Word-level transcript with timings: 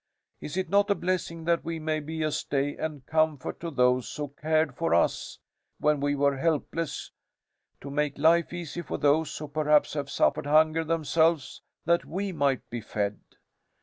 "Is 0.39 0.57
it 0.57 0.67
not 0.67 0.89
a 0.89 0.95
blessing 0.95 1.43
that 1.43 1.63
we 1.63 1.77
may 1.77 1.99
be 1.99 2.23
a 2.23 2.31
stay 2.31 2.75
and 2.75 3.05
comfort 3.05 3.59
to 3.59 3.69
those 3.69 4.15
who 4.15 4.29
cared 4.29 4.75
for 4.75 4.95
us 4.95 5.37
when 5.77 5.99
we 5.99 6.15
were 6.15 6.37
helpless, 6.37 7.11
to 7.81 7.91
make 7.91 8.17
life 8.17 8.51
easy 8.51 8.81
for 8.81 8.97
those 8.97 9.37
who 9.37 9.47
perhaps 9.47 9.93
have 9.93 10.09
suffered 10.09 10.47
hunger 10.47 10.83
themselves 10.83 11.61
that 11.85 12.03
we 12.03 12.31
might 12.31 12.67
be 12.71 12.81
fed? 12.81 13.19